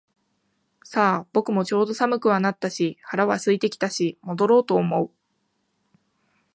[0.83, 5.11] さあ、僕もちょうど寒くはなったし腹は空いてきたし戻ろうと思う